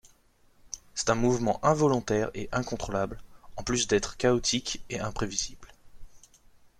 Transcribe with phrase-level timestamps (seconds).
[0.95, 3.19] C'est un mouvement involontaire et incontrôlable,
[3.55, 5.75] en plus d’être chaotique et imprévisible.